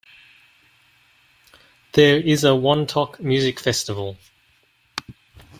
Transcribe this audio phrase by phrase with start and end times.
[1.93, 4.17] There is a Wantok Music Festival.